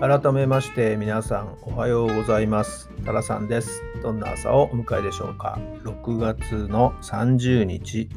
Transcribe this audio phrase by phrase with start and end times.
[0.00, 2.88] 改めまして皆さんおはようございます。
[3.04, 3.82] タラさんです。
[4.00, 5.58] どんな朝をお迎えでしょうか。
[5.82, 8.08] 6月の30日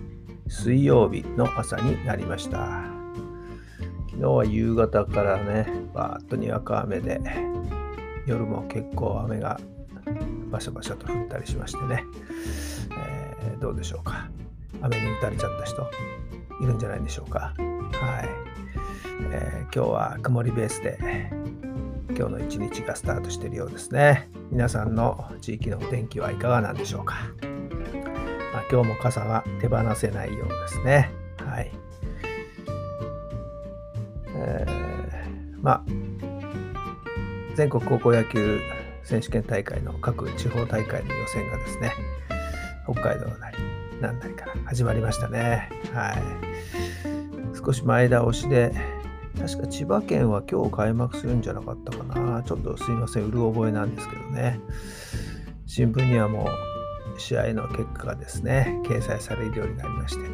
[0.48, 2.84] 水曜日の朝になりました。
[4.12, 7.20] 昨日は夕方からねバーッとにわか雨で
[8.28, 9.60] 夜も結構雨が
[10.52, 12.04] バシャバシャと降ったりしましてね、
[13.44, 14.30] えー、どうでしょうか。
[14.84, 15.82] 雨に打たれちゃった人
[16.62, 17.56] いるんじゃないでしょうか。
[17.58, 18.41] はい、
[19.32, 20.98] えー、今日は曇りベースで
[22.10, 24.30] 今日の一日がスタートしているようですね。
[24.52, 27.16] 皆さんの地域のお天気はいかがなんでしょうか。
[28.54, 31.10] まあ、今日も傘が手放せないようですね。
[31.38, 31.72] はい。
[34.36, 35.84] えー、まあ、
[37.56, 38.60] 全国高校野球
[39.04, 41.94] 選手権大会の各地方大会の予選がですね、
[42.84, 43.58] 北海道なり、
[44.02, 45.70] なんなりから始まりましたね。
[45.94, 46.81] はい。
[47.64, 48.74] 少し前倒しで、
[49.40, 52.44] 確か千葉県は今日開幕するんじゃなかったかな。
[52.44, 54.60] ちょっとすいません、うる覚えなんですけどね。
[55.68, 56.50] 新聞にはも
[57.16, 60.30] う試合の結果がですね、掲載されるようになりまして、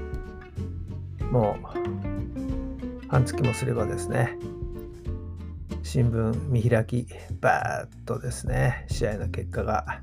[1.26, 4.38] もう半月もすればですね、
[5.84, 7.08] 新聞見開き、
[7.40, 10.02] バーッとですね、試合の結果が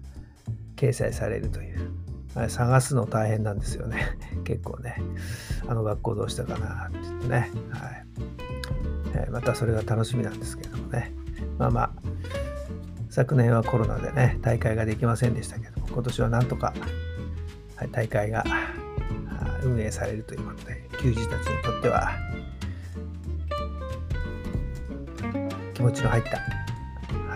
[0.76, 2.03] 掲載されるという。
[2.48, 4.16] 探すの大変なんですよね。
[4.44, 5.00] 結構ね。
[5.68, 7.50] あの学校どうしたかなって言ってね。
[7.70, 8.06] はい。
[9.14, 11.12] えまたそれが楽しみなんですけれどもね。
[11.58, 11.92] まあまあ、
[13.10, 16.74] 昨年はコロナでね、大会ができませんでしたけども、今年はなんとか、
[17.76, 18.44] はい、大会が
[19.62, 22.10] 運営されるということで、球児たちにとっては、
[25.74, 26.38] 気持ちの入った、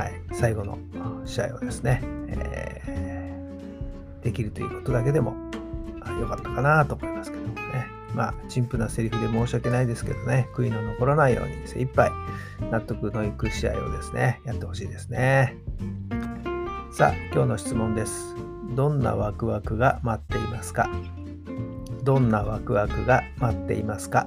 [0.03, 0.79] はい、最後の
[1.25, 3.08] 試合をですね、えー、
[4.29, 5.35] できるということだけでも
[6.21, 7.87] 良かったかなと思いますけどもね。
[8.15, 12.11] まあ、陳腐なセリフで申し訳ないですけどね、悔いの残らないように精一杯
[12.71, 15.57] 納得のいく試合をですね、やってほしいですね。
[16.91, 18.35] さあ、今日の質問です。
[18.75, 20.91] どんなワクワクが待っていますか？
[22.03, 24.27] どんなワクワクが待っていますか？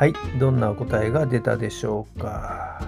[0.00, 2.80] はい、どんな答えが出たでしょうか？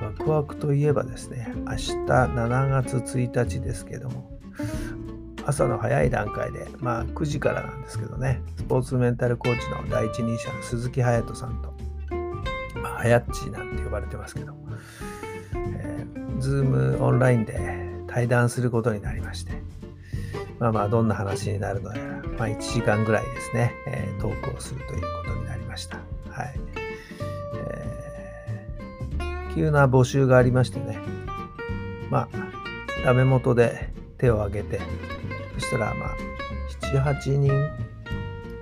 [0.00, 4.30] ワクワクといえばですね、明日7月1日ですけども、
[5.44, 11.74] 朝の早い段階で、まあ9時からなんですけどね、スポーツメンタルコーチの第一人者の鈴木隼人さんと、
[12.80, 14.54] まあ、はやっちなんて呼ばれてますけど、
[15.54, 19.52] えー、ズームオンラインで対談することになりまして、
[20.60, 25.45] まあまあどんな話になるのやら、まあ1時間ぐらいですね、えー、トークをするということに
[25.76, 25.98] ました。
[26.30, 26.54] はい。
[27.54, 30.98] えー、急な募集がありましてね、
[32.10, 34.80] まあ、ダメ元で手を挙げて、
[35.58, 36.16] そしたら、まあ、
[36.80, 37.52] 7、8人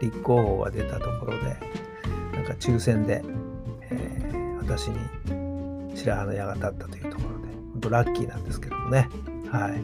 [0.00, 1.56] 立候補が出たところで、
[2.32, 3.22] なんか抽選で、
[3.90, 9.08] えー、私に白羽の矢が立ったというところで、本当ラッキーなんですけどもね、
[9.52, 9.80] はい。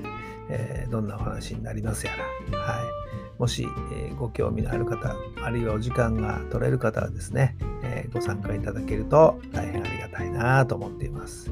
[0.53, 2.13] えー、どんなお話になりますや
[2.51, 3.00] ら、はい。
[3.41, 11.51] もし、え、ご興味のある方、あるいはお時間が取れる方はですね、え、ご参加いただけると大変ありがたいなと思っています。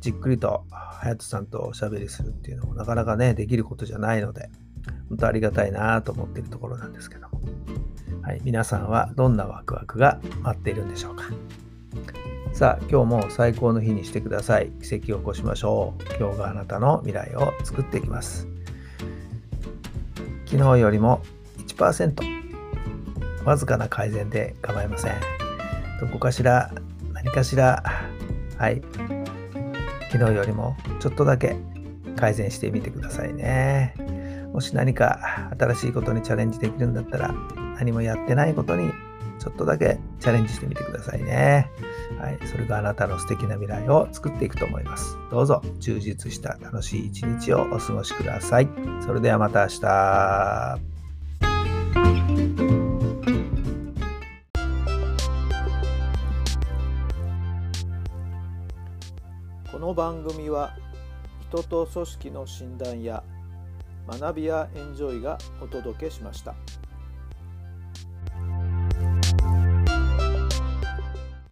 [0.00, 4.48] じっくりと隼人さんとおしゃべりするっていうのもなかなかね、できることじゃないので、
[5.10, 7.42] 本当ありがたいなと思っているところなんですけども。
[8.22, 11.24] はい、皆さんはどんなワクワクが待っているんでしょうか。
[12.54, 14.70] さあ、今日も最高の日にしてください。
[14.82, 16.02] 奇跡を起こしましょう。
[16.18, 18.48] 今日があなたの未来を作っていきます。
[20.52, 21.22] 昨日よりも
[21.66, 22.14] 1%
[23.46, 25.14] わずかな改善で構いません。
[25.98, 26.70] どこかしら、
[27.14, 27.82] 何かしら、
[28.58, 28.82] はい、
[30.10, 31.56] 昨日よりもちょっとだけ
[32.16, 33.94] 改善してみてくださいね。
[34.52, 37.34] もし何か新しいことにチャレンジできるんだったら、
[37.76, 38.92] 何もやってないことに
[39.42, 41.68] ちょっとだけチャレンジしてみてくださいね。
[42.20, 45.18] はい、それがあなたの素敵な未来を作っていくと思います。
[45.32, 48.68] どうぞ充実した楽しい一日をお過ごしください。
[49.04, 50.78] それではまた明日。
[59.72, 60.76] この番組は
[61.48, 63.24] 人と組織の診断や
[64.06, 66.54] 学びやエンジョイがお届けしました。